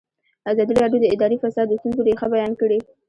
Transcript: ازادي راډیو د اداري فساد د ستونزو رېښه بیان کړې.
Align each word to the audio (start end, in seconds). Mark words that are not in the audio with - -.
ازادي 0.51 0.73
راډیو 0.81 1.01
د 1.01 1.05
اداري 1.15 1.37
فساد 1.43 1.65
د 1.69 1.73
ستونزو 1.79 2.01
رېښه 2.07 2.27
بیان 2.33 2.51
کړې. 2.61 2.79